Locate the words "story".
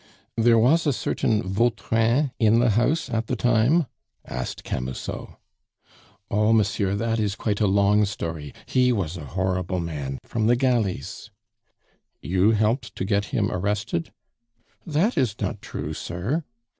8.05-8.51